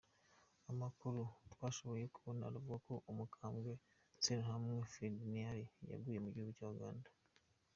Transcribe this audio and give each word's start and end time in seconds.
Amakuru 0.71 1.21
twashoboye 1.53 2.05
kubona 2.15 2.41
aravuga 2.49 2.77
ko 2.87 2.93
Umukambwe 3.11 3.71
Senumuha 4.23 4.89
Ferediriyani 4.93 5.65
yaguye 5.91 6.17
mu 6.23 6.29
gihugu 6.33 6.51
cya 6.59 6.67
Uganda. 6.75 7.09